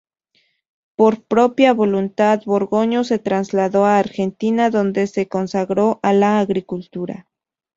[0.95, 7.27] Por propia voluntad, Borgoño se trasladó a Argentina, donde se consagró a la agricultura.